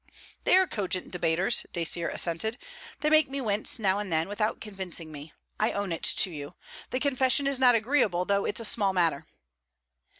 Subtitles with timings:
[0.45, 2.57] 'They are cogent debaters,' Dacier assented.
[3.01, 6.55] 'They make me wince now and then, without convincing me: I own it to you.
[6.89, 9.27] The confession is not agreeable, though it's a small matter.'